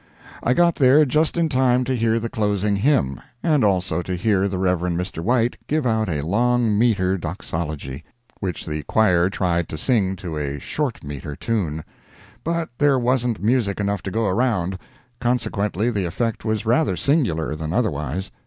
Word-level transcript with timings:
I 0.41 0.55
got 0.55 0.73
there 0.73 1.05
just 1.05 1.37
in 1.37 1.47
time 1.47 1.83
to 1.83 1.95
hear 1.95 2.19
the 2.19 2.27
closing 2.27 2.75
hymn, 2.77 3.21
and 3.43 3.63
also 3.63 4.01
to 4.01 4.15
hear 4.15 4.47
the 4.47 4.57
Rev. 4.57 4.79
Mr. 4.79 5.19
White 5.21 5.57
give 5.67 5.85
out 5.85 6.09
a 6.09 6.25
long 6.25 6.75
metre 6.75 7.19
doxology, 7.19 8.03
which 8.39 8.65
the 8.65 8.81
choir 8.81 9.29
tried 9.29 9.69
to 9.69 9.77
sing 9.77 10.15
to 10.15 10.37
a 10.37 10.57
short 10.59 11.03
metre 11.03 11.35
tune. 11.35 11.83
But 12.43 12.69
there 12.79 12.97
wasn't 12.97 13.43
music 13.43 13.79
enough 13.79 14.01
to 14.01 14.09
go 14.09 14.25
around: 14.25 14.79
consequently, 15.19 15.91
the 15.91 16.05
effect 16.05 16.43
was 16.43 16.65
rather 16.65 16.95
singular, 16.95 17.55
than 17.55 17.71
otherwise. 17.71 18.31